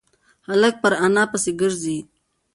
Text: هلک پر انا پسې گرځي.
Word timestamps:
هلک 0.47 0.75
پر 0.83 0.93
انا 1.05 1.23
پسې 1.31 1.51
گرځي. 1.59 1.97